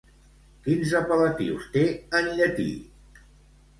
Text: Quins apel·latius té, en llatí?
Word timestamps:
Quins 0.67 0.95
apel·latius 1.01 1.67
té, 1.75 1.85
en 2.21 2.31
llatí? 2.41 2.69